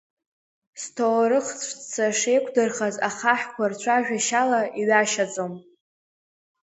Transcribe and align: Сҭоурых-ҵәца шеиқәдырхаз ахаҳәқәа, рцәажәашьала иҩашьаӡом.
Сҭоурых-ҵәца 0.81 2.07
шеиқәдырхаз 2.19 2.95
ахаҳәқәа, 3.09 3.65
рцәажәашьала 3.71 4.61
иҩашьаӡом. 4.79 5.53